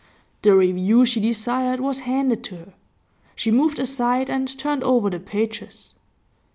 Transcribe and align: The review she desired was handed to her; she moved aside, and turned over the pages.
The 0.41 0.55
review 0.55 1.05
she 1.05 1.19
desired 1.19 1.79
was 1.79 1.99
handed 1.99 2.43
to 2.45 2.55
her; 2.57 2.73
she 3.35 3.51
moved 3.51 3.77
aside, 3.77 4.31
and 4.31 4.47
turned 4.57 4.83
over 4.83 5.11
the 5.11 5.19
pages. 5.19 5.93